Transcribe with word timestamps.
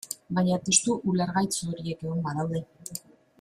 Baina 0.37 0.57
testu 0.69 0.95
ulergaitz 1.11 1.53
horiek 1.67 2.03
egon 2.09 2.25
badaude. 2.29 2.65